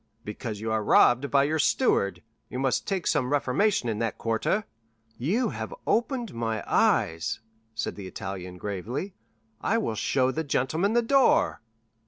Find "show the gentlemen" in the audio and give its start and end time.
9.93-10.93